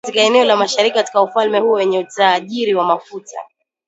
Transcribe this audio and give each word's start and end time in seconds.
katika 0.05 0.21
eneo 0.23 0.45
la 0.45 0.55
mashariki 0.55 0.93
katika 0.97 1.21
ufalme 1.21 1.59
huo 1.59 1.71
wenye 1.71 1.99
utajiri 1.99 2.75
wa 2.75 2.85
mafuta 2.85 3.37